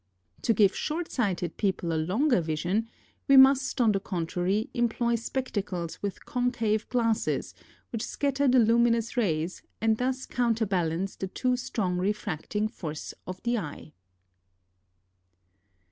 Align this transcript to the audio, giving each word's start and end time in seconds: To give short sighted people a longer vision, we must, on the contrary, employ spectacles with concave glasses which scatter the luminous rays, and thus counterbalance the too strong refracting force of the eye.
To 0.41 0.51
give 0.55 0.75
short 0.75 1.11
sighted 1.11 1.57
people 1.57 1.93
a 1.93 1.95
longer 1.95 2.41
vision, 2.41 2.89
we 3.27 3.37
must, 3.37 3.79
on 3.79 3.91
the 3.91 3.99
contrary, 3.99 4.67
employ 4.73 5.13
spectacles 5.13 6.01
with 6.01 6.25
concave 6.25 6.89
glasses 6.89 7.53
which 7.91 8.01
scatter 8.01 8.47
the 8.47 8.57
luminous 8.57 9.15
rays, 9.15 9.61
and 9.79 9.99
thus 9.99 10.25
counterbalance 10.25 11.15
the 11.17 11.27
too 11.27 11.55
strong 11.55 11.99
refracting 11.99 12.67
force 12.67 13.13
of 13.27 13.43
the 13.43 13.59
eye. 13.59 13.93